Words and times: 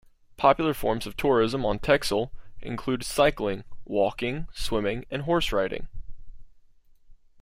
Popular 0.35 0.73
forms 0.73 1.05
of 1.05 1.15
tourism 1.15 1.63
on 1.63 1.77
Texel 1.77 2.33
include 2.59 3.03
cycling, 3.03 3.65
walking, 3.85 4.47
swimming 4.51 5.05
and 5.11 5.21
horse 5.21 5.51
riding. 5.51 5.89